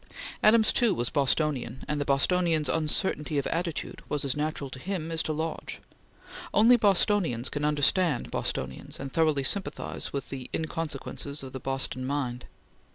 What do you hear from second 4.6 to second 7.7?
to him as to Lodge. Only Bostonians can